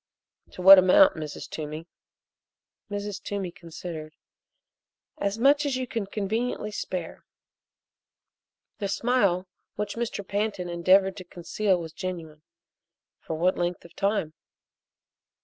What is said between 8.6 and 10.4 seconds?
The smile which Mr.